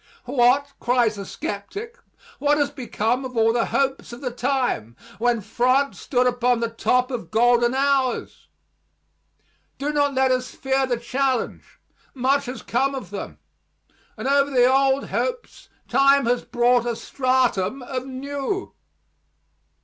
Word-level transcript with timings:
What, 0.25 0.73
cries 0.79 1.13
the 1.17 1.27
skeptic, 1.27 1.99
what 2.39 2.57
has 2.57 2.71
become 2.71 3.23
of 3.23 3.37
all 3.37 3.53
the 3.53 3.67
hopes 3.67 4.11
of 4.11 4.19
the 4.21 4.31
time 4.31 4.95
when 5.19 5.41
France 5.41 5.99
stood 5.99 6.25
upon 6.25 6.59
the 6.59 6.71
top 6.71 7.11
of 7.11 7.29
golden 7.29 7.75
hours? 7.75 8.47
Do 9.77 9.93
not 9.93 10.15
let 10.15 10.31
us 10.31 10.55
fear 10.55 10.87
the 10.87 10.97
challenge. 10.97 11.77
Much 12.15 12.45
has 12.47 12.63
come 12.63 12.95
of 12.95 13.11
them. 13.11 13.37
And 14.17 14.27
over 14.27 14.49
the 14.49 14.65
old 14.65 15.09
hopes 15.09 15.69
time 15.87 16.25
has 16.25 16.43
brought 16.43 16.87
a 16.87 16.95
stratum 16.95 17.83
of 17.83 18.03
new. 18.07 18.73